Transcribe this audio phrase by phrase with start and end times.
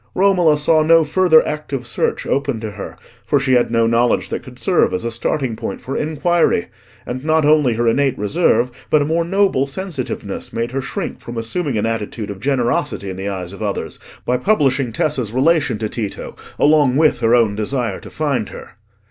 [0.15, 4.41] Romola saw no further active search open to her; for she had no knowledge that
[4.41, 6.69] could serve as a starting point for inquiry,
[7.05, 11.37] and not only her innate reserve but a more noble sensitiveness made her shrink from
[11.37, 15.87] assuming an attitude of generosity in the eyes of others by publishing Tessa's relation to
[15.87, 18.69] Tito, along with her own desire to find her.